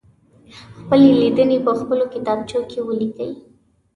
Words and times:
خپلې 0.79 1.09
لیدنې 1.21 1.57
په 1.65 1.71
خپلو 1.79 2.03
کتابچو 2.13 2.59
کې 2.69 2.79
ولیکئ. 2.87 3.31